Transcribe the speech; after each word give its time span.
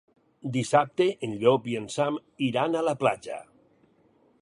Dissabte 0.55 1.07
en 1.27 1.35
Llop 1.43 1.69
i 1.73 1.77
en 1.81 1.87
Sam 1.99 2.19
iran 2.49 2.79
a 2.79 2.85
la 2.91 2.97
platja. 3.05 3.41